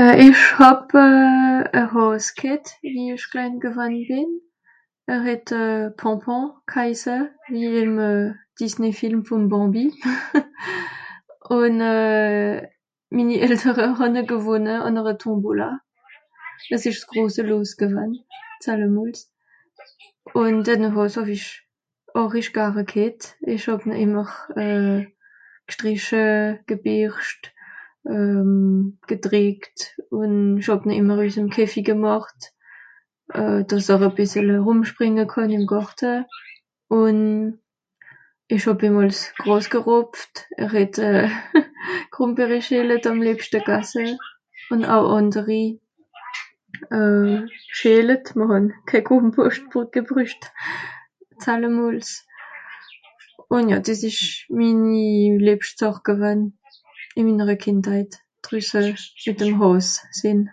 [0.00, 4.30] euh Ìch hàb euh e Hààs ghet, wie ìch klein gewann bìn.
[5.12, 7.16] Er het euh Panpan gheisse,
[7.50, 8.26] wie ìm euh
[8.58, 9.84] Disneyfilm vom Bambi.
[11.58, 12.62] Ùn euh
[13.16, 15.68] mini Eltere hàn ne gewonne àn ere Tombola.
[16.70, 18.12] Dìs ìsch s grose los gewan,
[18.64, 19.20] zallemols.
[20.40, 21.48] Un denne Hààs hàw ich
[22.14, 23.20] ààrisch gare ghet.
[23.52, 24.28] Ìch hàb ne ìmmer
[24.62, 25.02] euh
[25.68, 26.26] gschtrische,
[26.68, 27.42] geberscht,
[28.12, 29.78] euhm gedreckt
[30.20, 32.40] ùn ìch hàb ne ìmmer üs'm Käfi gemàcht,
[33.40, 36.12] euh dàss er e bissele rùmspringe kànn ìm Gàrte.
[37.00, 37.18] Ùn
[38.54, 40.34] ìch hàb'm àls Gràs geropft.
[40.62, 41.28] Er het euh
[42.12, 44.04] Grùmbeereschelet àm liebschte gasse.
[44.72, 45.78] Ùn au ànderi
[46.90, 47.46] euhm
[47.76, 50.42] Schelet, m'r hàn kenn Komposcht gebrücht,
[51.44, 52.10] zallemols.
[53.52, 54.22] Ùn ja dìs ìch
[54.58, 56.42] mini liebscht Sàch gewann,
[57.18, 58.10] ìn minere Kìndheit,
[58.44, 58.94] drüsse,
[59.26, 60.44] mìt'm Hàs sìn.